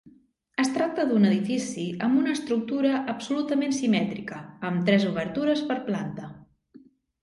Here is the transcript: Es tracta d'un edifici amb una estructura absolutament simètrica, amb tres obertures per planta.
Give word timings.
Es 0.61 0.69
tracta 0.77 1.05
d'un 1.11 1.27
edifici 1.31 1.83
amb 2.07 2.23
una 2.23 2.33
estructura 2.39 2.95
absolutament 3.15 3.79
simètrica, 3.83 4.43
amb 4.73 4.85
tres 4.91 5.09
obertures 5.15 5.67
per 5.73 5.83
planta. 5.89 6.37